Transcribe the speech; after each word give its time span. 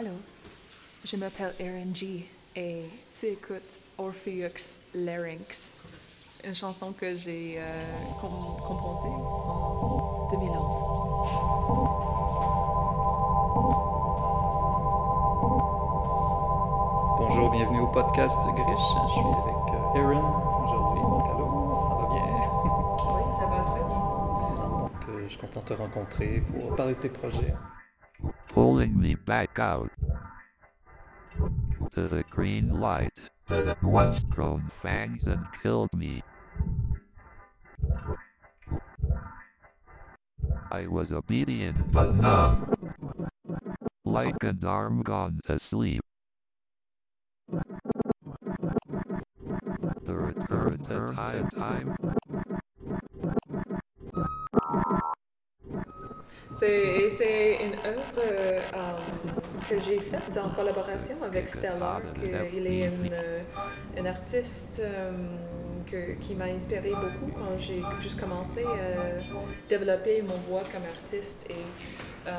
Allô, 0.00 0.12
je 1.04 1.14
m'appelle 1.16 1.52
Erin 1.58 1.92
G 1.92 2.24
et 2.56 2.84
tu 3.12 3.26
écoutes 3.26 3.60
Orpheus 3.98 4.80
Larynx, 4.94 5.76
une 6.42 6.54
chanson 6.54 6.92
que 6.92 7.14
j'ai 7.18 7.56
euh, 7.58 7.66
com- 8.18 8.56
composée 8.66 9.08
en 9.10 10.26
2011. 10.30 11.80
Bonjour, 17.18 17.50
bienvenue 17.50 17.80
au 17.80 17.86
podcast 17.86 18.38
Grish. 18.44 18.80
Je 19.08 19.12
suis 19.12 19.20
avec 19.20 19.74
euh, 19.74 19.98
Erin 19.98 20.42
aujourd'hui. 20.64 21.02
Donc, 21.02 21.24
allô, 21.24 21.78
ça 21.78 21.94
va 21.94 22.06
bien? 22.12 22.24
Oui, 23.14 23.32
ça 23.32 23.46
va 23.46 23.62
très 23.64 23.84
bien. 23.84 24.02
Excellent. 24.38 24.78
Donc, 24.78 24.90
euh, 25.08 25.22
je 25.24 25.28
suis 25.28 25.38
content 25.38 25.60
de 25.60 25.64
te 25.64 25.72
rencontrer 25.74 26.42
pour 26.52 26.74
parler 26.76 26.94
de 26.94 27.00
tes 27.00 27.08
projets. 27.08 27.54
Pulling 28.52 29.00
me 29.00 29.14
back 29.14 29.58
out 29.58 29.90
to 31.94 32.08
the 32.08 32.24
green 32.30 32.80
light 32.80 33.12
that 33.48 33.66
had 33.66 33.82
once 33.82 34.20
grown 34.20 34.70
fangs 34.82 35.26
and 35.26 35.44
killed 35.62 35.92
me. 35.92 36.22
I 40.70 40.86
was 40.86 41.12
obedient 41.12 41.92
but 41.92 42.14
numb, 42.14 42.74
like 44.04 44.42
an 44.42 44.60
arm 44.64 45.02
gone 45.02 45.40
to 45.46 45.58
sleep. 45.58 46.02
The 50.06 50.14
return 50.14 50.78
to 50.84 51.48
time, 51.56 52.19
C'est 56.60 57.58
une 57.64 57.74
œuvre 57.88 58.18
euh, 58.18 58.60
que 59.68 59.80
j'ai 59.80 59.98
faite 59.98 60.38
en 60.42 60.50
collaboration 60.50 61.16
avec 61.22 61.48
Stellar. 61.48 62.02
que 62.14 62.54
il 62.56 62.66
est 62.66 62.86
une, 62.86 63.10
euh, 63.12 63.40
une 63.96 64.06
artiste 64.06 64.82
que- 65.90 66.12
qui 66.20 66.34
m'a 66.34 66.44
inspiré 66.44 66.90
beaucoup 66.90 67.32
quand 67.34 67.58
j'ai 67.58 67.82
juste 68.00 68.20
commencé 68.20 68.64
à 68.64 69.20
développer 69.68 70.22
mon 70.22 70.36
voix 70.48 70.62
comme 70.72 70.82
artiste. 70.84 71.46
Et, 71.50 72.30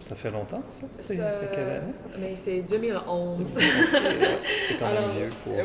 Ça 0.00 0.14
fait 0.14 0.30
longtemps, 0.30 0.62
ça? 0.66 0.86
C'est 0.92 1.16
quelle 1.54 1.68
année? 1.68 1.92
Mais 2.18 2.34
c'est 2.36 2.60
2011. 2.60 3.56
Ok, 3.56 3.92
ouais. 4.02 4.38
C'est 4.68 4.74
quand 4.78 4.86
même 4.88 4.96
Alors, 4.98 5.08
vieux 5.10 5.30
pour... 5.42 5.52
euh, 5.54 5.62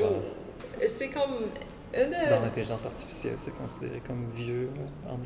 euh, 0.82 0.86
C'est 0.88 1.10
comme 1.10 1.48
une... 1.94 2.10
dans 2.12 2.42
l'intelligence 2.42 2.86
artificielle, 2.86 3.36
c'est 3.38 3.54
considéré 3.58 4.02
comme 4.08 4.28
vieux. 4.34 4.70
euh, 4.78 5.12
en- 5.12 5.20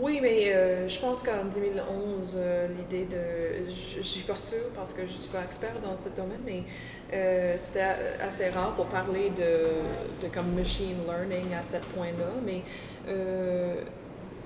Oui, 0.00 0.18
mais 0.22 0.52
euh, 0.54 0.88
je 0.88 0.98
pense 0.98 1.22
qu'en 1.22 1.44
2011, 1.52 2.36
euh, 2.38 2.66
l'idée 2.76 3.04
de... 3.06 3.70
Je, 3.96 4.02
suis 4.02 4.22
pas 4.22 4.36
sûre 4.36 4.70
parce 4.74 4.92
que 4.94 5.02
je 5.06 5.12
suis 5.12 5.28
pas 5.30 5.42
expert 5.44 5.72
dans 5.82 5.96
ce 5.96 6.08
domaine, 6.10 6.40
mais 6.44 6.62
euh, 7.12 7.54
c'était 7.58 7.82
assez 8.20 8.48
rare 8.50 8.74
pour 8.74 8.86
parler 8.86 9.30
de, 9.30 10.22
de 10.26 10.32
comme 10.32 10.52
machine 10.54 10.96
learning 11.06 11.54
à 11.54 11.62
ce 11.62 11.76
point-là. 11.94 12.30
Mais 12.44 12.62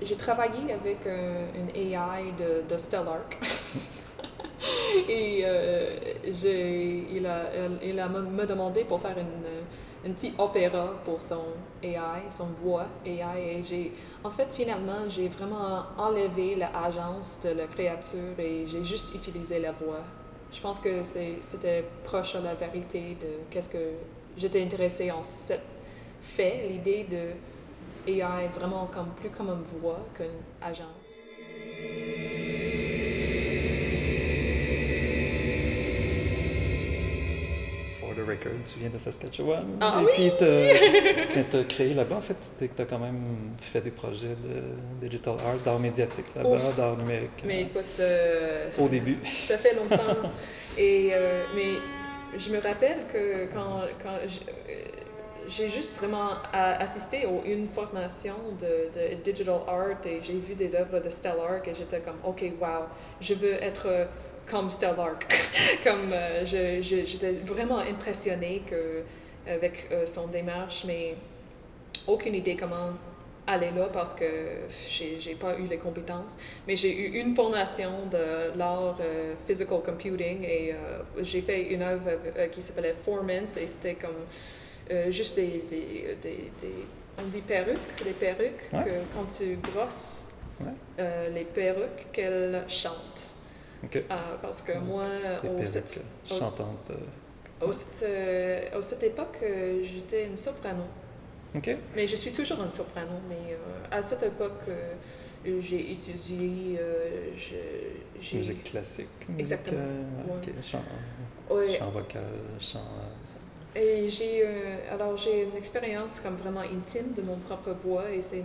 j'ai 0.01 0.15
travaillé 0.15 0.71
avec 0.73 0.97
un- 1.07 1.57
une 1.59 1.69
AI 1.75 2.31
de, 2.37 2.63
de 2.71 2.77
Stellark. 2.77 3.37
Et 5.09 5.43
j'ai- 6.41 7.05
il 7.13 7.25
a, 7.25 7.43
elle- 7.55 7.79
il 7.89 7.99
a 7.99 8.07
me 8.09 8.45
demandé 8.45 8.83
pour 8.83 9.01
faire 9.01 9.17
une, 9.17 9.58
une 10.05 10.13
petite 10.13 10.39
opéra 10.39 10.93
pour 11.03 11.21
son 11.21 11.43
AI, 11.83 12.29
son 12.29 12.47
voix 12.47 12.85
AI. 13.05 13.57
Et 13.57 13.63
j'ai, 13.63 13.93
en 14.23 14.29
fait, 14.29 14.53
finalement, 14.53 15.09
j'ai 15.09 15.27
vraiment 15.27 15.83
enlevé 15.97 16.55
l'agence 16.55 17.41
de 17.43 17.49
la 17.49 17.67
créature 17.67 18.39
et 18.39 18.65
j'ai 18.67 18.83
juste 18.83 19.13
utilisé 19.13 19.59
la 19.59 19.71
voix. 19.71 20.03
Je 20.51 20.61
pense 20.61 20.79
que 20.79 21.03
c'était 21.03 21.85
proche 22.03 22.35
à 22.35 22.41
la 22.41 22.55
vérité 22.55 23.17
de 23.21 23.27
qu'est-ce 23.51 23.69
que 23.69 23.93
j'étais 24.37 24.63
intéressée 24.63 25.11
en 25.11 25.23
cette 25.23 25.61
fait, 26.21 26.67
l'idée 26.69 27.05
de 27.09 28.11
AI 28.11 28.47
vraiment 28.47 28.87
comme 28.87 29.09
plus 29.09 29.29
comme 29.29 29.49
une 29.49 29.79
voix 29.79 29.99
qu'une 30.13 30.27
agence. 30.61 30.98
Tu 38.37 38.79
viens 38.79 38.89
de 38.89 38.97
Saskatchewan. 38.97 39.65
Ah 39.81 40.01
et 40.01 40.05
oui! 40.05 40.11
puis, 40.13 40.31
tu 41.49 41.57
as 41.57 41.63
créé 41.67 41.93
là-bas, 41.93 42.17
en 42.17 42.21
fait, 42.21 42.35
tu 42.57 42.81
as 42.81 42.85
quand 42.85 42.99
même 42.99 43.21
fait 43.59 43.81
des 43.81 43.91
projets 43.91 44.35
de 44.43 45.07
digital 45.07 45.35
art, 45.45 45.59
d'art 45.63 45.79
médiatique 45.79 46.25
là-bas, 46.35 46.57
d'art 46.77 46.97
numérique. 46.97 47.43
Mais 47.45 47.61
euh, 47.61 47.65
écoute, 47.65 47.99
euh, 47.99 48.69
au 48.79 48.87
début. 48.87 49.17
ça 49.47 49.57
fait 49.57 49.73
longtemps. 49.73 50.29
Et, 50.77 51.09
euh, 51.13 51.45
mais 51.55 51.73
je 52.37 52.51
me 52.51 52.61
rappelle 52.61 52.99
que 53.11 53.45
quand, 53.51 53.81
j'ai 55.47 55.67
juste 55.67 55.95
vraiment 55.97 56.33
assisté 56.53 57.25
à 57.25 57.47
une 57.47 57.67
formation 57.67 58.35
de, 58.59 59.15
de 59.15 59.15
digital 59.23 59.61
art 59.67 60.05
et 60.05 60.19
j'ai 60.21 60.33
vu 60.33 60.53
des 60.53 60.75
œuvres 60.75 60.99
de 60.99 61.09
Stellark 61.09 61.67
et 61.67 61.73
j'étais 61.73 62.01
comme, 62.01 62.17
OK, 62.23 62.43
wow, 62.61 62.85
je 63.19 63.33
veux 63.33 63.53
être 63.53 63.87
comme 64.49 64.69
Stellark. 64.69 65.25
comme 65.83 66.11
euh, 66.13 66.45
j'étais 66.45 67.31
vraiment 67.45 67.79
impressionnée 67.79 68.61
que, 68.69 69.03
avec 69.51 69.87
euh, 69.91 70.05
son 70.05 70.27
démarche, 70.27 70.83
mais 70.85 71.15
aucune 72.07 72.35
idée 72.35 72.55
comment 72.55 72.91
aller 73.47 73.71
là 73.75 73.87
parce 73.91 74.13
que 74.13 74.25
j'ai 74.89 75.19
j'ai 75.19 75.33
pas 75.35 75.57
eu 75.57 75.65
les 75.67 75.77
compétences. 75.77 76.37
Mais 76.67 76.75
j'ai 76.75 76.95
eu 76.95 77.19
une 77.19 77.33
formation 77.35 78.05
de 78.11 78.55
l'art 78.57 78.97
euh, 79.01 79.33
physical 79.47 79.79
computing 79.83 80.43
et 80.43 80.71
euh, 80.73 80.99
j'ai 81.21 81.41
fait 81.41 81.63
une 81.63 81.81
œuvre 81.81 82.11
euh, 82.37 82.47
qui 82.47 82.61
s'appelait 82.61 82.93
Formance 83.03 83.57
et 83.57 83.65
c'était 83.65 83.95
comme 83.95 84.21
euh, 84.91 85.09
juste 85.09 85.35
des, 85.35 85.63
des, 85.69 86.15
des, 86.21 86.51
des- 86.61 86.85
on 87.21 87.27
dit 87.27 87.41
perruques, 87.41 88.03
des 88.03 88.11
perruques 88.11 88.69
Ouais. 88.71 88.83
que 88.85 88.91
quand 89.15 89.25
tu 89.37 89.55
brosses 89.55 90.27
Ouais. 90.61 90.71
euh, 90.99 91.29
les 91.29 91.45
perruques 91.45 92.11
qu'elles 92.11 92.63
chantent. 92.67 93.28
OK. 93.83 93.95
Euh, 93.95 94.01
parce 94.41 94.61
que 94.61 94.71
Ouais. 94.73 94.79
moi, 94.79 95.05
Les 95.43 95.49
au, 95.49 95.53
perruques 95.53 95.67
cette, 95.67 96.03
chantantes. 96.25 96.91
euh, 96.91 97.65
au 97.65 97.71
cette, 97.73 98.05
cette 98.83 99.03
époque, 99.03 99.37
euh, 99.43 99.81
j'étais 99.83 100.25
une 100.27 100.37
soprano. 100.37 100.83
OK. 101.55 101.75
Mais 101.95 102.05
je 102.07 102.15
suis 102.15 102.31
toujours 102.31 102.61
une 102.61 102.69
soprano, 102.69 103.13
mais 103.27 103.53
euh, 103.53 103.57
à 103.97 104.03
cette 104.03 104.23
époque, 104.23 104.61
euh, 104.67 104.93
j'ai 105.59 105.93
étudié, 105.93 106.77
je-. 107.35 108.35
Musique 108.37 108.63
classique. 108.65 109.07
musique, 109.29 109.39
Exactement. 109.39 109.81
Ouais. 110.27 110.53
Chant, 110.61 110.81
Ouais, 111.49 111.69
chant 111.79 111.89
vocal, 111.89 112.21
chant. 112.59 112.79
et 113.75 114.07
j'ai, 114.09 114.45
euh, 114.45 114.75
alors 114.93 115.17
j'ai 115.17 115.43
une 115.45 115.55
expérience 115.57 116.19
comme 116.19 116.35
vraiment 116.35 116.59
intime 116.61 117.13
de 117.17 117.23
mon 117.23 117.37
propre 117.37 117.71
voix 117.83 118.11
et 118.11 118.21
c'est 118.21 118.43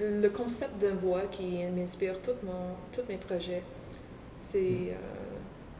le 0.00 0.28
concept 0.30 0.78
d'une 0.80 0.96
voix 0.96 1.22
qui 1.30 1.62
m'inspire 1.76 2.20
tout 2.20 2.32
mon, 2.42 2.74
tous 2.92 3.02
mes 3.08 3.16
projets. 3.18 3.62
C'est, 4.40 4.58
euh, 4.58 4.94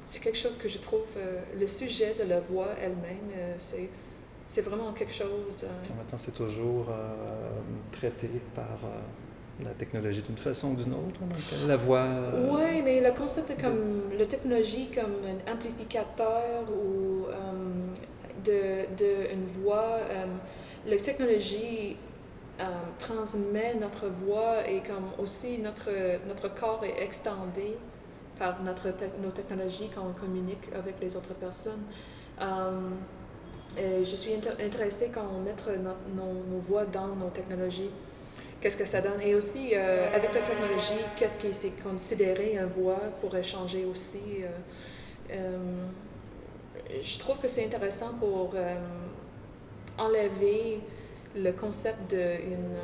c'est 0.03 0.21
quelque 0.23 0.39
chose 0.39 0.57
que 0.57 0.69
je 0.69 0.79
trouve, 0.79 1.07
euh, 1.17 1.41
le 1.59 1.67
sujet 1.67 2.15
de 2.19 2.25
la 2.29 2.41
voix 2.41 2.69
elle-même, 2.81 3.31
euh, 3.37 3.55
c'est, 3.59 3.89
c'est 4.47 4.63
vraiment 4.63 4.93
quelque 4.93 5.13
chose... 5.13 5.65
euh, 5.65 6.11
temps, 6.11 6.19
c'est 6.19 6.35
toujours 6.35 6.87
traité 7.93 8.29
par 8.55 8.79
la 9.63 9.71
technologie 9.71 10.23
d'une 10.23 10.37
façon 10.39 10.71
ou 10.71 10.77
d'une 10.77 10.95
autre. 10.95 11.21
hein, 11.23 11.67
la 11.67 11.77
voix. 11.77 12.07
Oui, 12.51 12.81
mais 12.83 13.01
le 13.01 13.13
concept 13.13 13.51
de 13.57 13.61
comme 13.61 14.11
la 14.19 14.25
technologie 14.27 14.89
comme 14.95 15.17
un 15.27 15.53
amplificateur 15.53 16.65
ou 16.71 17.27
de, 18.45 18.87
de 18.97 19.33
une 19.33 19.45
voix, 19.63 19.99
la 20.87 20.97
technologie 20.99 21.97
transmet 22.99 23.75
notre 23.75 24.07
voix 24.09 24.67
et 24.69 24.81
comme 24.81 25.11
aussi 25.23 25.59
notre, 25.59 25.91
notre 26.27 26.49
corps 26.55 26.85
est 26.85 27.03
extendé 27.03 27.77
par 28.39 28.63
notre 28.63 28.89
nos 29.23 29.31
technologies 29.31 29.91
quand 29.95 30.03
on 30.09 30.13
communique 30.13 30.69
avec 30.75 30.95
les 31.01 31.17
autres 31.17 31.35
personnes. 31.35 31.83
Euh, 32.41 34.05
je 34.05 34.17
suis 34.17 34.33
intéressée 34.35 35.11
quand 35.13 35.27
on 35.37 35.41
met 35.41 35.55
nos, 36.17 36.33
nos 36.51 36.59
voix 36.59 36.85
dans 36.85 37.09
nos 37.09 37.29
technologies 37.29 37.91
qu'est-ce 38.61 38.77
que 38.77 38.85
ça 38.85 39.01
donne? 39.01 39.21
Et 39.23 39.35
aussi, 39.35 39.71
euh, 39.75 40.09
avec 40.15 40.33
la 40.35 40.41
technologie, 40.41 41.05
qu'est-ce 41.17 41.39
qui 41.39 41.53
c'est 41.55 41.83
considéré 41.83 42.57
une 42.57 42.67
voix 42.67 43.01
pour 43.21 43.35
échanger 43.37 43.85
aussi. 43.85 44.45
euh, 45.31 45.59
je 47.03 47.19
trouve 47.19 47.39
que 47.39 47.49
c'est 47.49 47.65
intéressant 47.65 48.15
pour 48.19 48.55
enlever 49.99 50.81
le 51.37 51.53
concept 51.53 52.11
d'une 52.11 52.77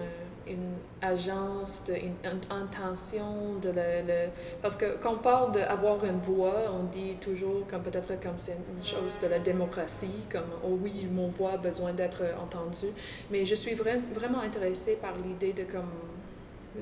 une 0.46 0.74
agence, 1.02 1.84
d'une 1.86 2.12
intention, 2.50 3.54
de 3.62 3.68
le, 3.68 4.06
le- 4.06 4.28
parce 4.62 4.76
que 4.76 4.96
quand 5.00 5.14
on 5.14 5.18
parle 5.18 5.52
d'avoir 5.52 6.04
une 6.04 6.18
voix, 6.18 6.54
on 6.72 6.84
dit 6.84 7.16
toujours 7.20 7.66
comme 7.68 7.82
peut-être 7.82 8.20
comme 8.20 8.38
c'est 8.38 8.56
une 8.76 8.84
chose 8.84 9.18
de 9.22 9.28
la 9.28 9.38
démocratie, 9.38 10.24
comme 10.30 10.50
oh 10.64 10.78
oui, 10.82 11.06
mon 11.10 11.28
voix 11.28 11.52
a 11.52 11.56
besoin 11.56 11.92
d'être 11.92 12.22
entendue, 12.42 12.92
mais 13.30 13.44
je 13.44 13.54
suis 13.54 13.74
vra- 13.74 14.00
vraiment 14.12 14.40
intéressée 14.40 14.96
par 15.00 15.12
l'idée 15.24 15.52
de 15.52 15.64
comme 15.64 15.90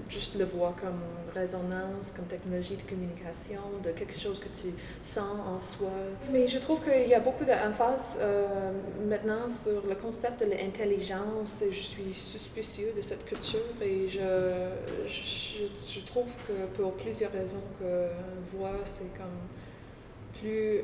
juste 0.09 0.37
le 0.39 0.44
voir 0.44 0.75
comme 0.77 1.00
résonance, 1.35 2.12
comme 2.15 2.27
technologie 2.27 2.77
de 2.77 2.83
communication, 2.83 3.61
de 3.85 3.91
quelque 3.91 4.19
chose 4.19 4.39
que 4.39 4.49
tu 4.49 4.75
sens 5.00 5.39
en 5.47 5.59
soi. 5.59 5.91
Mais 6.31 6.47
je 6.47 6.59
trouve 6.59 6.81
qu'il 6.83 7.09
y 7.09 7.15
a 7.15 7.21
beaucoup 7.21 7.44
d'emphase 7.44 8.19
euh, 8.21 8.73
maintenant 9.09 9.49
sur 9.49 9.87
le 9.87 9.94
concept 9.94 10.41
de 10.41 10.50
l'intelligence 10.50 11.62
je 11.71 11.81
suis 11.81 12.12
suspicieux 12.12 12.93
de 12.97 13.03
cette 13.03 13.25
culture 13.25 13.61
et 13.81 14.09
je, 14.09 14.69
je, 15.06 15.65
je 15.87 16.00
trouve 16.05 16.31
que 16.47 16.67
pour 16.75 16.93
plusieurs 16.95 17.33
raisons 17.33 17.62
que 17.79 18.06
voix, 18.45 18.79
c'est 18.85 19.12
comme 19.17 20.41
plus 20.41 20.83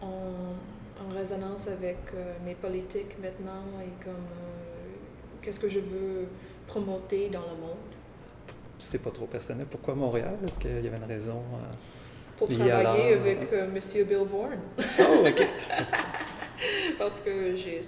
en, 0.00 0.54
en 1.04 1.14
résonance 1.14 1.68
avec 1.68 1.98
euh, 2.14 2.34
mes 2.44 2.54
politiques 2.54 3.18
maintenant 3.20 3.64
et 3.80 4.04
comme 4.04 4.14
euh, 4.14 4.92
qu'est-ce 5.40 5.60
que 5.60 5.68
je 5.68 5.80
veux 5.80 6.26
promoter 6.66 7.28
dans 7.28 7.42
le 7.42 7.60
monde. 7.60 7.91
C'est 8.82 9.02
pas 9.02 9.10
trop 9.10 9.26
personnel. 9.26 9.66
Pourquoi 9.70 9.94
Montréal? 9.94 10.36
Est-ce 10.44 10.58
qu'il 10.58 10.72
y 10.84 10.88
avait 10.88 10.96
une 10.96 11.04
raison? 11.04 11.36
euh, 11.54 11.72
Pour 12.36 12.48
travailler 12.48 13.14
avec 13.14 13.52
euh, 13.52 13.68
Monsieur 13.72 14.04
Bill 14.04 14.18
Vaughan. 14.26 14.50
Oh, 14.98 15.24
OK. 15.26 15.46
Parce 16.98 17.20
que 17.20 17.54
j'ai 17.56 17.80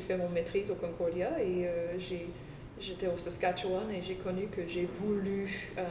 fait 0.00 0.16
mon 0.16 0.28
maîtrise 0.30 0.70
au 0.70 0.74
Concordia 0.74 1.30
et 1.40 1.66
euh, 1.66 1.98
j'ai- 1.98 2.28
j'étais 2.80 3.06
au 3.08 3.16
Saskatchewan 3.16 3.90
et 3.90 4.00
j'ai 4.02 4.14
connu 4.14 4.46
que 4.46 4.62
j'ai 4.66 4.86
voulu 5.00 5.70
euh, 5.78 5.82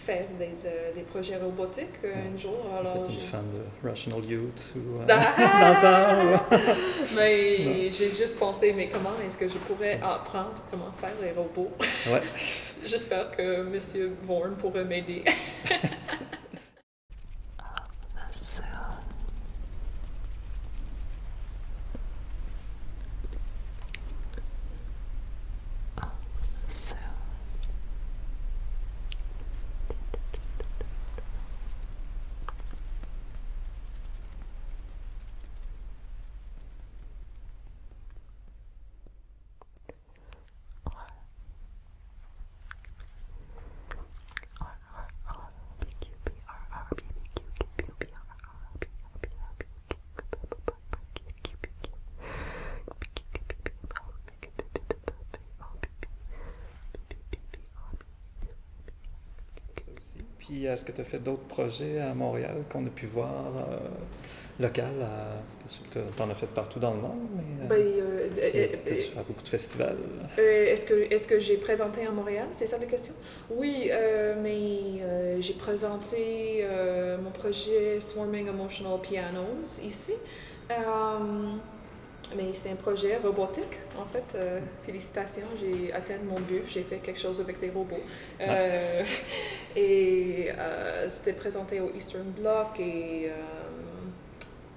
faire 0.00 0.24
des, 0.38 0.66
euh, 0.66 0.92
des 0.94 1.02
projets 1.02 1.36
robotiques 1.36 2.00
euh, 2.04 2.14
un 2.32 2.36
jour. 2.36 2.64
Alors, 2.78 2.96
une 3.08 3.18
fan 3.18 3.44
de 3.50 3.88
Rational 3.88 4.24
Youth 4.24 4.72
ou... 4.76 5.00
euh, 5.00 5.06
Ah! 5.08 6.42
Mais 7.16 7.90
j'ai 7.90 8.08
juste 8.08 8.38
pensé, 8.38 8.72
mais 8.72 8.88
comment 8.88 9.10
est-ce 9.26 9.36
que 9.36 9.48
je 9.48 9.58
pourrais 9.58 10.00
apprendre 10.02 10.54
comment 10.70 10.90
faire 10.96 11.12
les 11.20 11.32
robots? 11.32 11.70
Ouais. 12.10 12.22
J'espère 12.86 13.30
que 13.32 13.62
Monsieur 13.64 14.16
Vaughan 14.22 14.54
pourrait 14.58 14.84
m'aider. 14.84 15.24
Ça 59.84 59.90
aussi. 59.96 60.18
Puis, 60.50 60.66
est-ce 60.66 60.84
que 60.84 60.90
tu 60.90 61.00
as 61.00 61.04
fait 61.04 61.20
d'autres 61.20 61.44
projets 61.44 62.00
à 62.00 62.12
Montréal 62.12 62.64
qu'on 62.68 62.84
a 62.84 62.90
pu 62.90 63.06
voir 63.06 63.30
euh, 63.56 63.76
local? 64.58 64.90
à- 65.00 65.40
tu 65.92 66.22
en 66.22 66.28
as 66.28 66.34
fait 66.34 66.46
partout 66.46 66.80
dans 66.80 66.92
le 66.94 67.00
monde, 67.00 67.28
mais... 67.36 67.68
Ben, 67.68 67.76
euh, 67.76 68.28
euh, 68.36 68.50
et 68.52 68.74
euh, 68.74 68.76
euh, 68.90 68.98
faire 68.98 69.22
beaucoup 69.22 69.44
de 69.44 69.48
festivals? 69.48 69.96
Euh, 70.40 70.66
est-ce 70.66 70.86
que, 70.86 70.94
est 70.94 71.28
que 71.28 71.38
j'ai 71.38 71.56
présenté 71.56 72.04
à 72.04 72.10
Montréal? 72.10 72.48
C'est 72.50 72.66
ça 72.66 72.78
la 72.78 72.86
question? 72.86 73.14
Oui, 73.48 73.90
euh, 73.92 74.34
mais 74.42 75.00
euh, 75.02 75.40
j'ai 75.40 75.54
présenté 75.54 76.62
euh, 76.64 77.16
mon 77.18 77.30
projet 77.30 78.00
Swarming 78.00 78.48
Emotional 78.48 78.98
Pianos 79.00 79.80
ici. 79.84 80.14
Euh, 80.72 80.74
mais 82.36 82.52
c'est 82.52 82.70
un 82.70 82.76
projet 82.76 83.16
robotique, 83.16 83.78
en 83.98 84.06
fait. 84.06 84.24
Euh, 84.34 84.60
félicitations, 84.84 85.46
j'ai 85.60 85.92
atteint 85.92 86.18
mon 86.24 86.40
but. 86.40 86.62
J'ai 86.66 86.82
fait 86.82 86.96
quelque 86.96 87.20
chose 87.20 87.40
avec 87.40 87.60
les 87.60 87.70
robots. 87.70 88.02
Euh, 88.40 89.04
et 89.76 90.48
euh, 90.56 91.08
c'était 91.08 91.32
présenté 91.32 91.80
au 91.80 91.92
Eastern 91.94 92.30
Bloc 92.30 92.78
et... 92.78 93.30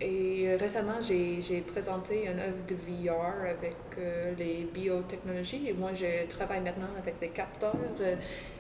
euh, 0.04 0.54
et 0.54 0.56
récemment, 0.58 1.00
j'ai 1.02 1.62
présenté 1.62 2.24
une 2.26 2.40
œuvre 2.40 2.64
de 2.68 2.76
VR 2.76 3.50
avec 3.50 3.76
euh, 3.98 4.34
les 4.38 4.68
biotechnologies. 4.74 5.70
Et 5.70 5.74
moi, 5.74 5.92
je 5.94 6.28
travaille 6.28 6.62
maintenant 6.62 6.88
avec 7.02 7.20
des 7.20 7.30
capteurs 7.30 7.74
euh, 8.02 8.16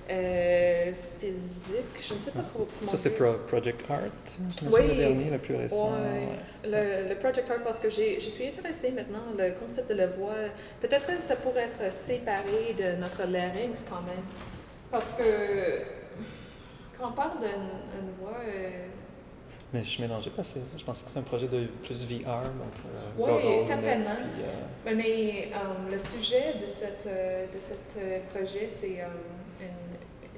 euh, 0.10 0.92
physiques. 1.19 1.75
Je 2.01 2.13
ne 2.13 2.19
sais 2.19 2.31
pas 2.31 2.44
comment 2.54 2.68
Ça, 2.92 2.98
c'est. 2.98 3.12
Pro- 3.12 3.38
Project 3.48 3.81
Art, 3.90 4.00
Oui. 4.72 4.81
le 4.88 4.95
dernier, 4.95 5.30
le 5.31 5.38
plus 5.38 5.56
récent. 5.56 5.92
Ouais. 5.92 5.98
ouais. 6.69 7.04
Le, 7.06 7.10
le 7.10 7.16
Project 7.19 7.50
Art, 7.51 7.63
parce 7.63 7.80
que 7.80 7.90
je 7.90 8.19
suis 8.19 8.48
intéressée 8.48 8.92
maintenant, 8.92 9.24
le 9.38 9.51
concept 9.51 9.90
de 9.90 9.95
la 9.95 10.07
voix, 10.07 10.34
peut-être 10.81 11.06
que 11.07 11.22
ça 11.22 11.36
pourrait 11.36 11.69
être 11.80 11.92
séparé 11.94 12.75
de 12.78 13.00
notre 13.00 13.25
larynx 13.28 13.86
quand 13.90 14.01
même. 14.01 14.24
Parce 14.92 15.13
que 15.13 15.24
quand 16.98 17.10
on 17.10 17.13
parle 17.13 17.40
d'une 17.40 17.50
une 17.50 18.12
voix... 18.19 18.38
euh, 18.48 18.69
Mais 19.73 19.81
je 19.81 19.89
suis 19.89 20.03
mélangé 20.03 20.29
parce 20.35 20.53
que 20.53 20.59
je 20.77 20.85
pensais 20.85 21.01
que 21.03 21.07
c'était 21.09 21.19
un 21.19 21.23
projet 21.23 21.47
de 21.47 21.65
plus 21.83 22.06
VR, 22.06 22.44
donc... 22.44 22.75
euh, 22.85 23.09
Oui, 23.18 23.61
certainement. 23.61 24.11
puis, 24.35 24.44
euh, 24.44 24.53
Mais, 24.85 24.94
mais, 24.94 25.49
euh, 25.51 25.92
le 25.92 25.97
sujet 25.97 26.56
de, 26.63 26.69
cette, 26.69 27.07
euh, 27.07 27.47
de 27.47 28.30
projet, 28.31 28.68
c'est 28.69 28.99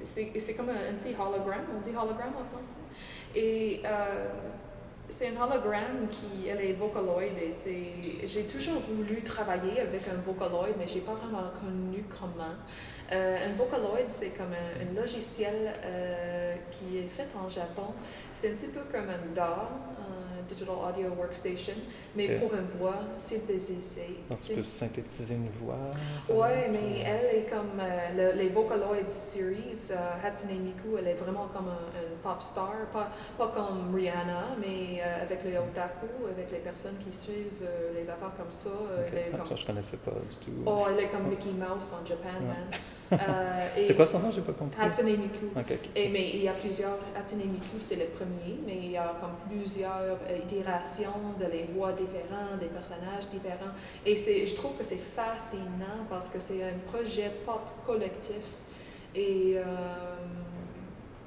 c'est 0.02 0.54
comme 0.54 0.68
un, 0.70 0.90
un 0.90 0.94
petit 0.94 1.14
hologramme, 1.18 1.64
on 1.76 1.80
dit 1.80 1.90
hologramme 1.90 2.32
en 2.40 2.44
français. 2.56 2.78
Et 3.34 3.82
c'est 5.08 5.28
un 5.28 5.40
hologramme 5.40 6.08
qui 6.10 6.48
elle 6.48 6.60
est 6.60 6.72
Vocaloid 6.72 7.22
et 7.40 7.52
c'est 7.52 8.26
j'ai 8.26 8.44
toujours 8.44 8.80
voulu 8.90 9.22
travailler 9.22 9.80
avec 9.80 10.02
un 10.08 10.20
Vocaloid 10.26 10.74
mais 10.78 10.86
j'ai 10.88 11.00
pas 11.00 11.12
vraiment 11.14 11.50
connu 11.60 12.04
comment. 12.08 12.54
Euh, 13.12 13.48
un 13.48 13.52
Vocaloid 13.52 14.06
c'est 14.08 14.30
comme 14.30 14.52
un, 14.52 14.82
un 14.82 15.00
logiciel 15.00 15.54
euh, 15.84 16.54
qui 16.72 16.98
est 16.98 17.06
fait 17.08 17.28
en 17.38 17.48
Japon. 17.48 17.94
C'est 18.34 18.50
un 18.50 18.54
petit 18.54 18.66
peu 18.66 18.80
comme 18.90 19.08
un 19.08 19.32
DAW, 19.34 19.42
un 19.44 20.42
Digital 20.48 20.74
Audio 20.88 21.10
Workstation, 21.16 21.74
mais 22.16 22.28
pour 22.38 22.52
une 22.54 22.66
voix 22.78 22.98
synthésée. 23.18 23.78
donc, 24.28 24.40
tu 24.40 24.54
peux 24.54 24.62
synthétiser 24.62 25.34
une 25.34 25.48
voix. 25.50 25.76
Ouais, 26.28 26.68
peut-être, 26.68 26.72
mais 26.72 27.00
elle 27.00 27.36
est 27.38 27.46
comme 27.48 27.78
euh, 27.80 28.32
le- 28.32 28.38
les 28.38 28.48
Vocaloid 28.48 29.08
series. 29.10 29.74
euh, 29.92 30.26
Hatsune 30.26 30.60
Miku, 30.64 30.96
elle 30.98 31.08
est 31.08 31.14
vraiment 31.14 31.46
comme 31.52 31.68
un, 31.68 31.70
un 31.98 32.05
pop 32.22 32.40
star, 32.42 32.72
pas, 32.92 33.08
pas 33.38 33.48
comme 33.48 33.94
Rihanna, 33.94 34.56
mais 34.60 35.00
euh, 35.02 35.22
avec 35.22 35.44
les 35.44 35.56
otaku, 35.58 36.06
avec 36.30 36.50
les 36.50 36.58
personnes 36.58 36.96
qui 37.04 37.16
suivent 37.16 37.62
euh, 37.62 37.92
les 37.94 38.08
affaires 38.08 38.32
comme 38.36 38.50
ça. 38.50 38.68
euh, 38.70 39.02
Ok. 39.06 39.08
elle 39.12 39.18
est 39.18 39.30
Ah, 39.34 39.36
comme- 39.38 39.46
ça, 39.46 39.54
je 39.56 39.66
connaissais 39.66 39.96
pas 39.98 40.10
du 40.12 40.36
tout. 40.44 40.62
Oh, 40.66 40.84
elle 40.90 41.04
est 41.04 41.08
comme 41.08 41.28
Mickey 41.28 41.50
Mouse 41.50 41.92
en 42.00 42.04
Japan, 42.06 42.28
Ouais. 42.40 42.46
man. 42.46 42.80
C'est 43.84 43.94
quoi 43.94 44.04
son 44.04 44.18
nom? 44.18 44.32
J'ai 44.32 44.40
pas 44.40 44.52
compris. 44.52 44.80
Hatsune 44.82 45.06
Miku. 45.16 45.46
Et, 45.94 46.08
mais 46.08 46.28
il 46.30 46.42
y 46.42 46.48
a 46.48 46.52
plusieurs, 46.54 46.98
Hatsune 47.16 47.38
Miku 47.52 47.78
c'est 47.78 47.94
le 47.94 48.06
premier, 48.06 48.58
mais 48.66 48.76
il 48.78 48.90
y 48.90 48.96
a 48.96 49.14
comme 49.20 49.36
plusieurs 49.48 50.18
itérations 50.36 51.34
de 51.38 51.44
les 51.46 51.64
voix 51.72 51.92
différentes, 51.92 52.58
des 52.58 52.66
personnages 52.66 53.28
différents. 53.30 53.74
Et 54.04 54.16
je 54.16 54.54
trouve 54.56 54.76
que 54.76 54.82
c'est 54.82 54.96
fascinant 54.98 56.02
parce 56.10 56.28
que 56.28 56.40
c'est 56.40 56.62
un 56.64 56.78
projet 56.90 57.30
pop 57.44 57.60
collectif. 57.86 58.42
Et 59.14 59.54
euh, 59.56 59.62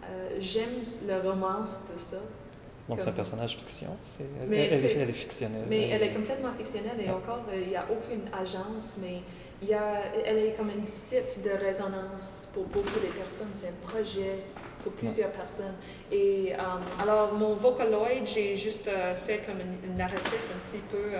euh, 0.10 0.38
j'aime 0.40 0.84
le 1.08 1.30
romance 1.30 1.82
de 1.94 2.00
ça. 2.00 2.18
Donc, 2.90 3.02
c'est 3.02 3.10
un 3.10 3.14
personnage 3.14 3.56
fiction. 3.56 3.96
C'est... 4.04 4.24
Elle, 4.42 4.50
Mais 4.50 4.66
elle, 4.66 4.74
est 4.74 5.14
fictionnelle. 5.14 5.66
Mais 5.70 5.90
elle 5.90 6.02
est 6.02 6.12
complètement 6.12 6.52
fictionnelle 6.58 7.00
et 7.00 7.08
Ah. 7.08 7.16
encore, 7.16 7.46
euh, 7.52 7.62
il 7.62 7.70
n'y 7.70 7.76
a 7.76 7.86
aucune 7.86 8.24
agence, 8.34 8.98
mais 9.00 9.22
il 9.62 9.68
y 9.68 9.74
a, 9.76 10.02
elle 10.26 10.38
est 10.38 10.54
comme 10.54 10.70
un 10.72 10.84
site 10.84 11.44
de 11.44 11.52
résonance 11.52 12.50
pour 12.52 12.64
beaucoup 12.64 13.00
de 13.00 13.12
personnes. 13.16 13.52
C'est 13.54 13.68
un 13.68 13.88
projet 13.88 14.40
pour 14.84 14.94
plusieurs 14.94 15.32
personnes. 15.32 15.76
Et 16.12 16.54
euh, 16.54 16.58
alors, 17.02 17.34
mon 17.34 17.54
Vocaloid, 17.54 18.26
j'ai 18.26 18.58
juste 18.58 18.88
euh, 18.88 19.16
fait 19.16 19.42
comme 19.46 19.58
un, 19.58 19.98
narratif 19.98 20.42
un 20.56 20.68
petit 20.68 20.82
peu, 20.90 21.16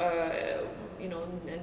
euh, 0.00 0.62
you 1.00 1.08
know, 1.08 1.18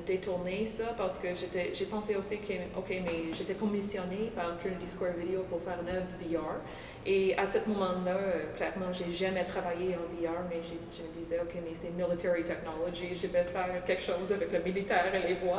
détourné 0.06 0.66
ça 0.66 0.94
parce 0.98 1.20
que 1.20 1.28
j'ai 1.74 1.86
pensé 1.86 2.16
aussi 2.16 2.40
que, 2.40 2.54
ok, 2.78 2.90
mais 2.90 3.34
j'étais 3.36 3.54
commissionnée 3.54 4.32
par 4.36 4.58
Trinity 4.58 4.88
Square 4.88 5.14
Video 5.18 5.44
pour 5.44 5.62
faire 5.62 5.78
une 5.82 5.90
œuvre 5.90 6.08
VR. 6.22 6.62
Et 7.10 7.38
à 7.38 7.46
ce 7.46 7.60
moment-là, 7.70 8.12
euh, 8.18 8.54
clairement, 8.58 8.92
j'ai 8.92 9.10
jamais 9.12 9.46
travaillé 9.46 9.96
en 9.96 10.08
VR, 10.14 10.40
mais 10.50 10.58
je 10.62 11.04
me 11.04 11.14
disais, 11.24 11.40
OK, 11.40 11.54
mais 11.64 11.72
c'est 11.74 11.92
military 11.92 12.44
technology, 12.44 13.16
je 13.16 13.28
vais 13.28 13.46
faire 13.46 13.84
quelque 13.86 14.02
chose 14.02 14.30
avec 14.34 14.52
le 14.52 14.60
militaire 14.62 15.14
et 15.16 15.26
les 15.26 15.36
voix. 15.36 15.58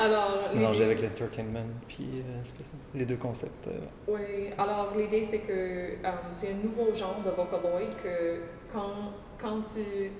Alors, 0.00 0.48
Mélangé 0.54 0.84
avec 0.84 1.02
l'entertainment, 1.02 1.66
puis 1.86 2.08
euh, 2.16 2.40
les 2.94 3.04
deux 3.04 3.16
concepts. 3.16 3.68
euh, 3.68 3.80
oui, 4.06 4.50
alors 4.56 4.92
l'idée 4.96 5.22
c'est 5.22 5.40
que 5.40 5.96
c'est 6.32 6.52
un 6.52 6.64
nouveau 6.64 6.94
genre 6.94 7.20
de 7.22 7.30
Vocaloid 7.30 7.94
que 8.02 8.40
quand, 8.72 9.12
quand 9.38 9.60
tu. 9.60 10.10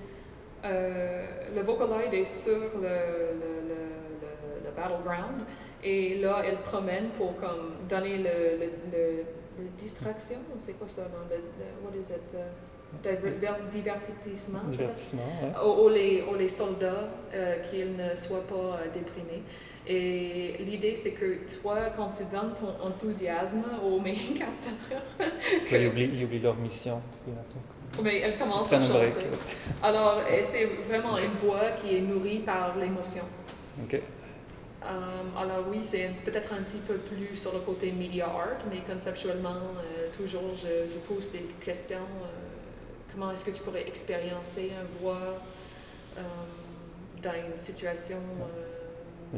Euh, 0.65 1.25
le 1.55 1.61
Vocaloid 1.61 2.13
est 2.13 2.25
sur 2.25 2.57
le, 2.75 2.81
le, 2.81 3.51
le, 3.69 3.75
le- 4.21 4.65
le 4.65 4.71
Battleground 4.75 5.41
Et 5.83 6.15
là, 6.19 6.41
elle 6.45 6.57
promène 6.57 7.09
pour 7.17 7.35
comme 7.37 7.75
donner 7.87 8.17
le, 8.17 8.57
le, 8.59 8.65
le- 8.91 9.23
le 9.59 9.65
distraction, 9.77 10.37
c'est 10.57 10.77
quoi 10.79 10.87
ça 10.87 11.03
dans 11.03 11.25
le, 11.29 11.41
what 11.83 11.93
is 11.95 12.11
it, 12.11 12.21
the 12.33 13.03
diver- 13.03 13.69
divertissement? 13.71 14.59
Divertissement, 14.69 15.21
ouais. 15.43 15.51
aux, 15.63 15.83
aux 15.83 15.89
les, 15.89 16.21
aux 16.21 16.35
les 16.35 16.47
soldats 16.47 17.09
euh, 17.33 17.59
qu'ils 17.69 17.95
ne 17.95 18.15
soient 18.15 18.45
pas 18.47 18.55
euh, 18.81 18.87
déprimés. 18.93 19.43
Et 19.87 20.55
l'idée, 20.59 20.95
c'est 20.95 21.11
que 21.11 21.39
toi, 21.61 21.77
quand 21.95 22.09
tu 22.09 22.23
donnes 22.25 22.53
ton 22.53 22.85
enthousiasme 22.85 23.63
aux 23.83 23.99
capteurs, 24.37 25.01
que- 25.69 25.75
Ils 25.75 25.87
oublient, 25.87 26.11
ils 26.13 26.23
oublient 26.25 26.39
leur 26.41 26.55
mission. 26.55 27.01
Mais 28.03 28.19
elle 28.19 28.37
commence 28.37 28.71
à 28.73 28.81
chanter. 28.81 29.09
Alors, 29.83 30.19
c'est 30.45 30.65
vraiment 30.87 31.17
une 31.17 31.33
voix 31.33 31.71
qui 31.81 31.97
est 31.97 32.01
nourrie 32.01 32.39
par 32.39 32.75
l'émotion. 32.77 33.23
OK. 33.83 34.01
Euh, 34.81 34.87
alors 35.37 35.65
oui, 35.69 35.79
c'est 35.83 36.09
peut-être 36.23 36.53
un 36.53 36.61
petit 36.63 36.77
peu 36.87 36.95
plus 36.95 37.35
sur 37.35 37.53
le 37.53 37.59
côté 37.59 37.91
media 37.91 38.25
art, 38.27 38.57
mais 38.71 38.79
conceptuellement, 38.91 39.49
euh, 39.49 40.07
toujours, 40.15 40.51
je, 40.55 40.67
je 40.93 40.99
pose 41.07 41.23
ces 41.23 41.39
questions. 41.63 41.97
euh, 41.97 42.27
comment 43.11 43.31
est-ce 43.31 43.45
que 43.45 43.51
tu 43.51 43.61
pourrais 43.61 43.87
expériencer 43.87 44.71
un 44.79 45.01
voix 45.01 45.37
euh, 46.17 46.21
dans 47.21 47.33
une 47.33 47.57
situation 47.57 48.17
euh, 48.41 49.37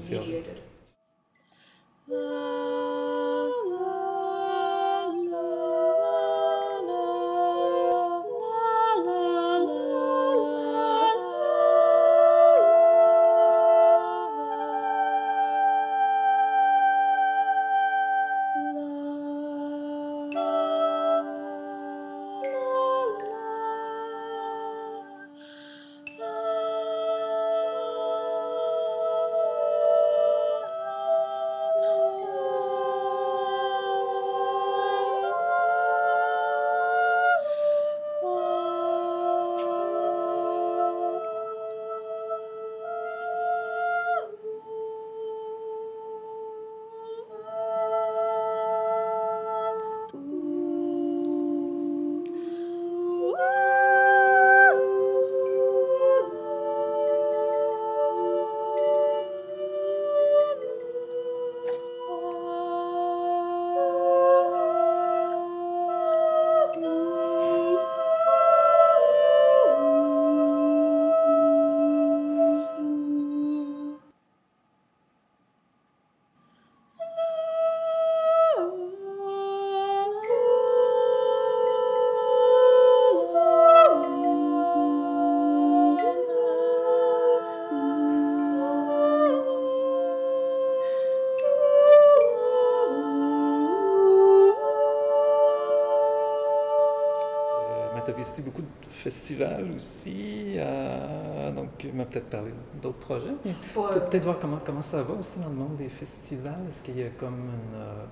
Mais? 98.01 98.03
Euh, 98.03 98.05
tu 98.05 98.11
as 98.11 98.13
visité 98.13 98.41
beaucoup 98.41 98.61
de 98.61 98.67
festivals 98.89 99.67
aussi. 99.77 100.53
euh, 100.57 101.51
donc, 101.51 101.69
tu 101.77 101.91
m'as 101.91 102.05
peut-être 102.05 102.29
parlé 102.29 102.51
d'autres 102.81 102.97
projets. 102.99 103.25
mais 103.45 103.53
Peut- 103.73 103.99
Peut-être 104.09 104.23
voir 104.23 104.39
comment, 104.39 104.59
comment 104.63 104.81
ça 104.81 105.01
va 105.03 105.13
aussi 105.13 105.39
dans 105.39 105.49
le 105.49 105.55
monde 105.55 105.77
des 105.77 105.89
festivals. 105.89 106.59
Est-ce 106.69 106.83
qu'il 106.83 106.97
y 106.97 107.03
a 107.03 107.09
comme 107.17 107.35
une. 107.45 107.75
euh, 107.79 108.03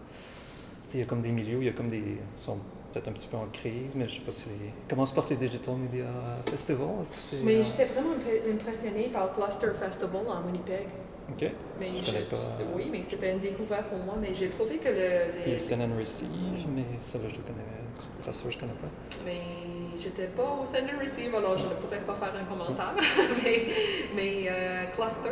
tu 0.85 0.91
sais, 0.91 0.97
il 0.97 1.01
y 1.01 1.03
a 1.03 1.07
comme 1.07 1.21
des 1.21 1.29
milieux, 1.31 1.57
il 1.59 1.65
y 1.65 1.69
a 1.69 1.73
comme 1.73 1.89
des. 1.89 1.97
ils 1.97 2.17
sont 2.43 2.57
peut-être 2.91 3.07
un 3.07 3.11
petit 3.11 3.27
peu 3.27 3.37
en 3.37 3.45
crise, 3.51 3.93
mais 3.95 4.07
je 4.07 4.15
sais 4.15 4.21
pas 4.21 4.31
si. 4.31 4.49
les- 4.49 4.73
Comment 4.89 5.05
se 5.05 5.13
portent 5.13 5.29
les 5.29 5.35
Digital 5.37 5.75
Media 5.75 6.05
Festivals? 6.49 7.05
Mais 7.43 7.57
euh, 7.57 7.63
j'étais 7.63 7.85
vraiment 7.85 8.13
impressionnée 8.51 9.09
par 9.13 9.27
le 9.27 9.33
Cluster 9.33 9.67
Festival 9.79 10.21
en 10.27 10.45
Winnipeg. 10.45 10.87
OK. 11.31 11.45
Mais 11.79 11.91
Je 11.95 12.03
connais 12.05 12.25
pas. 12.25 12.37
Oui, 12.75 12.89
mais 12.91 13.03
c'était 13.03 13.31
une 13.31 13.37
découverte 13.39 13.85
pour 13.89 13.99
moi, 13.99 14.15
mais 14.19 14.33
j'ai 14.33 14.49
trouvé 14.49 14.77
que 14.77 14.89
le, 14.89 15.45
les- 15.45 15.57
Send 15.57 15.79
and 15.81 15.95
Receive, 15.99 16.65
mais 16.75 16.83
ça, 16.99 17.19
là, 17.19 17.25
je 17.27 17.35
le 17.35 17.41
connais. 17.43 17.59
Crossover, 18.23 18.51
je 18.51 18.57
connais 18.59 18.73
pas. 18.73 18.87
Mais 19.25 19.41
j'étais 20.01 20.27
pas 20.27 20.57
au 20.61 20.65
send 20.65 20.85
and 20.93 20.99
receive, 21.01 21.33
alors 21.35 21.57
je 21.57 21.65
ne 21.65 21.73
pourrais 21.75 21.99
pas 22.01 22.15
faire 22.15 22.33
un 22.39 22.45
commentaire. 22.45 22.93
mais 23.43 23.67
mais 24.15 24.47
euh, 24.49 24.85
Cluster, 24.95 25.29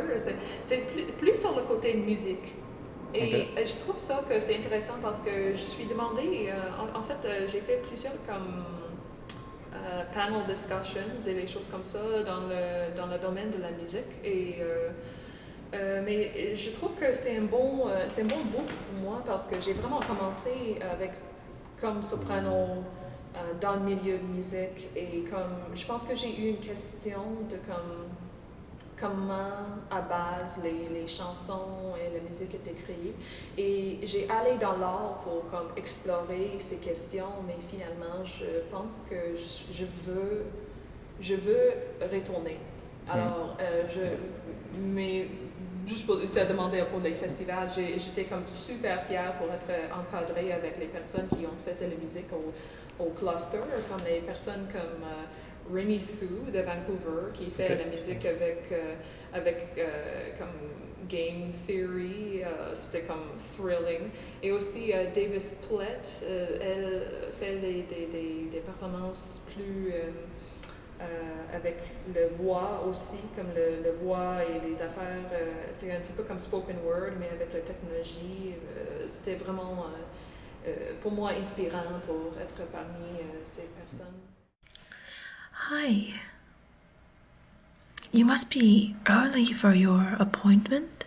c'est- 0.60 0.86
plus, 0.92 1.04
plus 1.18 1.36
sur 1.36 1.56
le 1.56 1.62
côté 1.62 1.94
musique. 1.94 2.54
Et 3.14 3.46
je 3.56 3.72
trouve 3.84 3.98
ça 3.98 4.22
que 4.28 4.38
c'est 4.38 4.56
intéressant 4.56 4.94
parce 5.02 5.22
que 5.22 5.52
je 5.54 5.62
suis 5.62 5.86
demandée, 5.86 6.50
euh, 6.50 6.54
en, 6.94 6.98
en 6.98 7.02
fait, 7.02 7.16
euh, 7.26 7.46
j'ai 7.50 7.60
fait 7.60 7.80
plusieurs 7.88 8.12
comme 8.26 8.62
euh, 9.74 10.02
panel 10.14 10.44
discussions 10.46 11.16
et 11.26 11.34
des 11.34 11.46
choses 11.46 11.66
comme 11.68 11.84
ça 11.84 11.98
dans 12.26 12.42
le, 12.48 12.94
dans 12.94 13.06
le 13.06 13.18
domaine 13.18 13.50
de 13.50 13.62
la 13.62 13.70
musique. 13.70 14.12
Et, 14.22 14.56
euh, 15.74 16.02
mais 16.04 16.54
je 16.54 16.70
trouve 16.70 16.94
que 17.00 17.12
c'est 17.14 17.36
un 17.38 17.42
bon, 17.42 17.88
euh, 17.88 18.04
c'est 18.08 18.24
bon 18.28 18.36
book 18.44 18.66
pour 18.66 19.00
moi 19.02 19.22
parce 19.26 19.46
que 19.46 19.56
j'ai 19.60 19.72
vraiment 19.72 20.00
commencé 20.00 20.50
avec 20.92 21.12
comme 21.80 22.02
soprano 22.02 22.82
dans 23.60 23.74
le 23.74 23.80
milieu 23.80 24.18
de 24.18 24.24
musique. 24.24 24.88
Et 24.96 25.24
comme 25.30 25.74
je 25.74 25.84
pense 25.86 26.04
que 26.04 26.14
j'ai 26.14 26.38
eu 26.38 26.50
une 26.50 26.58
question 26.58 27.20
de 27.50 27.56
comme 27.70 28.08
comment 29.00 29.78
à 29.90 30.00
base 30.00 30.60
les, 30.62 30.88
les 30.88 31.06
chansons 31.06 31.94
et 31.96 32.12
la 32.12 32.20
musique 32.20 32.54
étaient 32.54 32.72
créées 32.72 33.14
et 33.56 34.00
j'ai 34.04 34.28
allé 34.28 34.58
dans 34.58 34.76
l'art 34.76 35.20
pour 35.22 35.48
comme 35.50 35.68
explorer 35.76 36.56
ces 36.58 36.78
questions 36.78 37.32
mais 37.46 37.56
finalement 37.70 38.24
je 38.24 38.44
pense 38.72 39.04
que 39.08 39.36
je, 39.36 39.72
je 39.72 39.84
veux 39.84 40.44
je 41.20 41.34
veux 41.34 41.72
retourner. 42.12 42.58
Alors 43.08 43.56
euh, 43.60 43.84
je 43.88 44.00
mais 44.80 45.28
juste 45.88 46.06
pour 46.06 46.18
tu 46.30 46.38
as 46.38 46.44
demandé 46.44 46.82
pour 46.90 47.00
les 47.00 47.14
festivals 47.14 47.68
j'étais 47.74 48.24
comme 48.24 48.46
super 48.46 49.02
fière 49.04 49.32
pour 49.38 49.48
être 49.52 49.70
encadrée 50.00 50.52
avec 50.52 50.78
les 50.78 50.86
personnes 50.86 51.28
qui 51.28 51.46
ont 51.46 51.56
fait 51.64 51.80
la 51.88 51.96
musique 51.96 52.30
au, 52.32 52.52
au 53.02 53.10
cluster 53.10 53.58
comme 53.88 54.04
les 54.06 54.20
personnes 54.20 54.66
comme 54.70 55.02
euh, 55.04 55.74
Remy 55.74 56.00
Sue 56.00 56.50
de 56.52 56.60
Vancouver 56.60 57.32
qui 57.34 57.50
fait 57.50 57.74
la 57.76 57.84
musique 57.94 58.24
avec 58.24 58.64
euh, 58.72 58.94
avec 59.32 59.56
euh, 59.78 60.28
comme 60.38 61.06
game 61.08 61.50
theory 61.66 62.42
euh, 62.44 62.74
c'était 62.74 63.02
comme 63.02 63.28
thrilling. 63.56 64.08
Et 64.42 64.52
aussi 64.52 64.92
euh, 64.92 65.06
Davis 65.14 65.60
Plett 65.66 66.22
euh, 66.24 66.58
elle 66.60 67.32
fait 67.38 67.56
des, 67.56 67.82
des, 67.82 68.06
des, 68.12 68.48
des 68.50 68.60
performances 68.60 69.46
plus 69.54 69.92
euh, 71.00 71.56
avec 71.56 71.78
le 72.14 72.28
voix 72.36 72.84
aussi, 72.88 73.18
comme 73.36 73.48
le, 73.54 73.82
le 73.84 73.92
voix 74.02 74.38
et 74.42 74.66
les 74.68 74.82
affaires, 74.82 75.30
euh, 75.32 75.66
c'est 75.70 75.92
un 75.92 76.00
petit 76.00 76.12
peu 76.12 76.24
comme 76.24 76.40
spoken 76.40 76.76
word, 76.84 77.12
mais 77.18 77.28
avec 77.28 77.52
la 77.52 77.60
technologie, 77.60 78.54
euh, 78.54 79.06
c'était 79.06 79.36
vraiment 79.36 79.86
euh, 80.66 80.70
pour 81.00 81.12
moi 81.12 81.30
inspirant 81.40 82.00
pour 82.06 82.34
être 82.40 82.68
parmi 82.70 83.20
ces 83.44 83.68
personnes. 83.78 84.18
Hi. 85.70 86.14
You 88.12 88.24
must 88.24 88.50
be 88.50 88.94
early 89.06 89.52
for 89.52 89.74
your 89.74 90.16
appointment. 90.18 91.04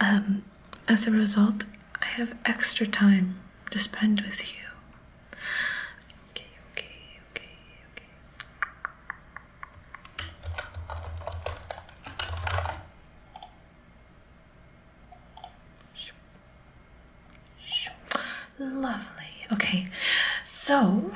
Um, 0.00 0.44
as 0.88 1.06
a 1.06 1.10
result, 1.10 1.64
I 2.00 2.06
have 2.18 2.34
extra 2.44 2.86
time 2.86 3.40
to 3.72 3.78
spend 3.78 4.20
with 4.20 4.40
you. 4.54 4.65
Lovely. 18.86 19.02
Okay, 19.52 19.86
so 20.44 21.12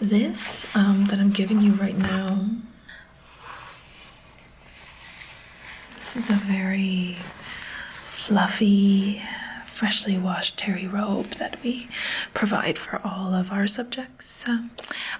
this 0.00 0.74
um, 0.74 1.06
that 1.06 1.18
I'm 1.18 1.30
giving 1.30 1.60
you 1.60 1.72
right 1.72 1.96
now 1.96 2.48
This 5.98 6.16
is 6.16 6.30
a 6.30 6.34
very 6.34 7.16
fluffy, 8.06 9.22
freshly 9.66 10.18
washed 10.18 10.56
terry 10.58 10.86
robe 10.88 11.26
that 11.34 11.62
we 11.62 11.88
provide 12.34 12.78
for 12.78 13.00
all 13.04 13.32
of 13.34 13.52
our 13.52 13.66
subjects. 13.66 14.46
Um, 14.48 14.70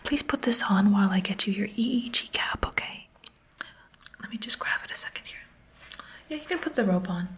please 0.02 0.22
put 0.22 0.42
this 0.42 0.62
on 0.68 0.90
while 0.92 1.10
I 1.10 1.20
get 1.20 1.46
you 1.46 1.52
your 1.52 1.68
EEG 1.68 2.32
cap, 2.32 2.66
okay? 2.66 3.06
Let 4.20 4.30
me 4.30 4.36
just 4.38 4.58
grab 4.58 4.80
it 4.84 4.90
a 4.90 4.94
second 4.96 5.26
here. 5.26 5.36
Yeah, 6.28 6.38
you 6.38 6.44
can 6.44 6.58
put 6.58 6.74
the 6.74 6.84
robe 6.84 7.06
on. 7.08 7.28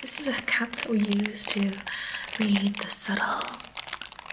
This 0.00 0.20
is 0.20 0.26
a 0.26 0.32
cap 0.32 0.71
that 0.71 0.71
we 0.88 0.98
use 0.98 1.44
to 1.46 1.70
read 2.40 2.74
the 2.76 2.90
subtle 2.90 3.42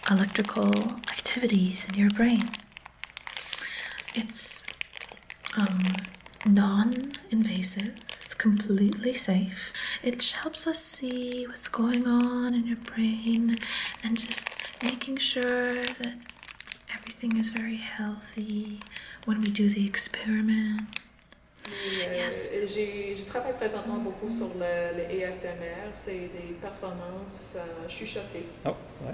electrical 0.10 0.72
activities 1.10 1.86
in 1.90 1.96
your 1.96 2.10
brain. 2.10 2.50
It's 4.16 4.66
um, 5.58 5.80
non 6.48 7.12
invasive, 7.30 7.94
it's 8.22 8.34
completely 8.34 9.14
safe. 9.14 9.72
It 10.04 10.24
helps 10.32 10.66
us 10.68 10.84
see 10.84 11.46
what's 11.48 11.68
going 11.68 12.08
on 12.08 12.54
in 12.54 12.66
your 12.68 12.78
brain 12.78 13.58
and 14.04 14.18
just 14.18 14.48
making 14.84 15.18
sure 15.18 15.84
that 15.86 16.18
everything 16.94 17.38
is 17.38 17.50
very 17.50 17.78
healthy 17.78 18.80
when 19.26 19.42
we 19.42 19.48
do 19.50 19.70
the 19.70 19.86
experiment. 19.86 20.88
Euh, 21.72 22.16
Yes. 22.16 22.58
j'ai- 22.74 23.16
Je 23.16 23.24
travaille 23.26 23.54
présentement 23.54 23.98
beaucoup 23.98 24.30
sur 24.30 24.48
le, 24.60 24.98
le 24.98 25.24
ASMR. 25.26 25.92
C'est 25.96 26.12
des 26.38 26.54
performances 26.62 27.58
euh, 27.58 27.88
chuchotées. 27.88 28.46
Oh, 28.66 28.70
ouais. 29.06 29.14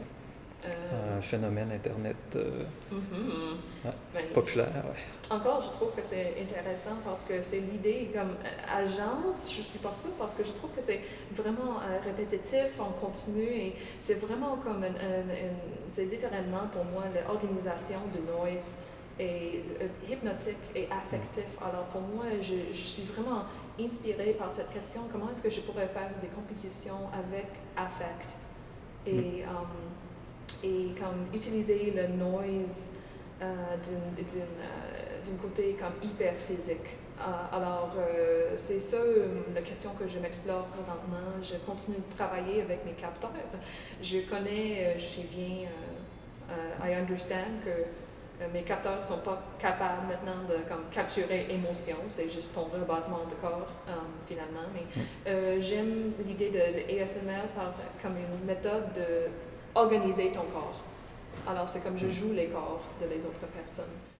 Euh, 0.66 1.18
Un 1.18 1.22
phénomène 1.22 1.72
Internet 1.72 2.16
euh, 2.38 2.64
mhm. 2.92 3.58
Ouais. 3.84 3.92
Ben, 4.16 4.26
populaire, 4.34 4.68
ouais. 4.74 5.30
Encore, 5.36 5.62
je 5.62 5.70
trouve 5.70 5.92
que 5.96 6.02
c'est 6.04 6.34
intéressant 6.42 6.96
parce 7.06 7.24
que 7.24 7.40
c'est 7.44 7.60
l'idée 7.60 8.10
comme 8.14 8.32
euh, 8.44 8.82
agence, 8.82 9.52
je 9.56 9.62
suis 9.62 9.78
pas 9.78 9.94
sûre 9.94 10.12
parce 10.18 10.34
que 10.34 10.44
je 10.44 10.52
trouve 10.54 10.72
que 10.72 10.82
c'est 10.82 11.02
vraiment 11.34 11.80
euh, 11.82 12.00
répétitif, 12.04 12.80
on 12.80 12.94
continue 13.00 13.44
et 13.44 13.76
c'est 14.00 14.16
vraiment 14.16 14.58
comme 14.58 14.84
c'est 15.88 16.06
littéralement 16.06 16.68
pour 16.74 16.86
moi 16.86 17.04
l'organisation 17.14 18.00
de 18.14 18.20
noise 18.32 18.80
et 19.20 19.64
euh, 19.82 20.12
hypnotique 20.12 20.58
et 20.76 20.88
affectif. 20.92 21.50
Alors 21.62 21.86
pour 21.86 22.02
moi, 22.02 22.26
je, 22.42 22.74
je 22.74 22.86
suis 22.86 23.04
vraiment 23.04 23.44
inspirée 23.80 24.34
par 24.34 24.52
cette 24.52 24.72
question, 24.72 25.02
comment 25.12 25.30
est-ce 25.32 25.42
que 25.42 25.50
je 25.50 25.62
pourrais 25.62 25.88
faire 25.88 26.10
des 26.22 26.28
compositions 26.28 27.10
avec 27.14 27.48
affect? 27.76 28.32
Et, 29.08 29.44
euh, 29.44 30.64
et 30.64 31.00
comme 31.00 31.28
utiliser 31.34 31.94
le 31.96 32.08
noise 32.16 32.94
euh, 33.42 33.46
euh, 33.46 35.26
d'un 35.26 35.38
côté 35.42 35.76
comme 35.80 35.94
hyper 36.02 36.34
physique. 36.36 36.98
Euh, 37.20 37.56
alors, 37.56 37.94
euh, 37.98 38.52
c'est 38.56 38.80
ça 38.80 38.98
euh, 38.98 39.28
la 39.54 39.62
question 39.62 39.92
que 39.92 40.08
je 40.08 40.20
m'explore 40.20 40.66
présentement. 40.66 41.32
Je 41.42 41.56
continue 41.66 41.98
de 41.98 42.16
travailler 42.16 42.62
avec 42.64 42.84
mes 42.86 42.94
capteurs. 42.94 43.32
Je 44.02 44.20
connais, 44.30 44.96
euh, 44.96 44.98
je 44.98 45.06
suis 45.06 45.24
bien, 45.24 45.68
euh, 46.50 46.52
euh, 46.52 46.90
I 46.90 46.96
understand 46.96 47.62
que 47.64 47.70
euh, 47.70 47.84
mes 48.54 48.64
capteurs 48.64 48.98
ne 48.98 49.02
sont 49.02 49.20
pas 49.20 49.42
capables 49.60 50.08
maintenant 50.08 50.44
de 50.48 50.56
comme, 50.68 50.86
capturer 50.92 51.48
émotion, 51.50 51.96
c'est 52.08 52.30
juste 52.30 52.54
ton 52.54 52.66
rebattement 52.66 53.26
de 53.30 53.36
corps 53.42 53.72
euh, 53.88 53.92
finalement. 54.28 54.68
Mais 54.74 55.04
euh, 55.28 55.62
j'aime 55.62 56.12
l'idée 56.26 56.50
de 56.50 56.58
l'ASMR 56.58 57.44
comme 58.02 58.18
une 58.18 58.46
méthode 58.46 58.94
de 58.94 59.30
organiser 59.74 60.32
ton 60.32 60.44
corps. 60.44 60.82
Alors, 61.48 61.68
c'est 61.68 61.82
comme 61.82 61.98
je 61.98 62.08
joue 62.08 62.32
les 62.34 62.48
corps 62.48 62.82
de 63.02 63.08
les 63.08 63.26
autres 63.26 63.46
personnes. 63.54 64.15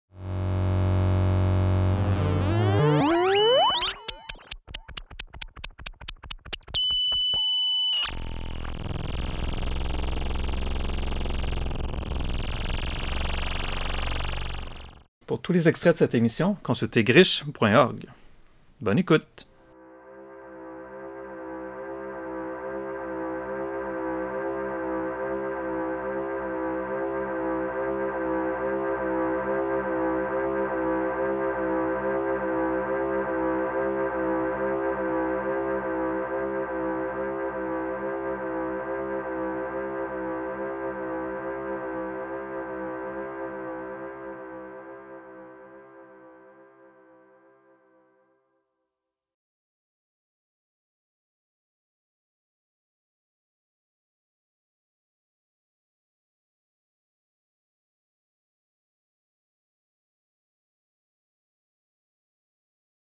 Pour 15.36 15.42
tous 15.42 15.52
les 15.52 15.68
extraits 15.68 15.96
de 15.96 16.00
cette 16.00 16.16
émission, 16.16 16.56
consultez 16.64 17.04
griche.org. 17.04 18.06
Bonne 18.80 18.98
écoute! 18.98 19.48